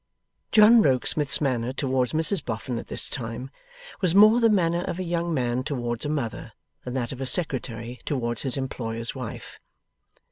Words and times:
John 0.51 0.81
Rokesmith's 0.81 1.39
manner 1.41 1.73
towards 1.73 2.11
Mrs 2.11 2.43
Boffin 2.43 2.79
at 2.79 2.87
this 2.87 3.07
time, 3.07 3.51
was 4.01 4.15
more 4.15 4.39
the 4.39 4.49
manner 4.49 4.81
of 4.81 4.97
a 4.97 5.03
young 5.03 5.31
man 5.31 5.63
towards 5.63 6.05
a 6.05 6.09
mother, 6.09 6.53
than 6.83 6.95
that 6.95 7.11
of 7.11 7.21
a 7.21 7.27
Secretary 7.27 7.99
towards 8.03 8.41
his 8.41 8.57
employer's 8.57 9.13
wife. 9.13 9.59